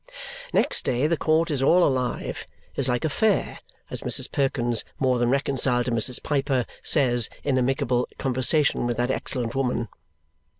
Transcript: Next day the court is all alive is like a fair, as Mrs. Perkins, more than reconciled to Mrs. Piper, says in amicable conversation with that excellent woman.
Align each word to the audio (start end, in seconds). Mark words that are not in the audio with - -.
Next 0.51 0.83
day 0.83 1.05
the 1.05 1.15
court 1.15 1.51
is 1.51 1.61
all 1.61 1.83
alive 1.83 2.47
is 2.75 2.89
like 2.89 3.05
a 3.05 3.07
fair, 3.07 3.59
as 3.91 4.01
Mrs. 4.01 4.31
Perkins, 4.31 4.83
more 4.97 5.19
than 5.19 5.29
reconciled 5.29 5.85
to 5.85 5.91
Mrs. 5.91 6.23
Piper, 6.23 6.65
says 6.81 7.29
in 7.43 7.55
amicable 7.59 8.07
conversation 8.17 8.87
with 8.87 8.97
that 8.97 9.11
excellent 9.11 9.53
woman. 9.53 9.89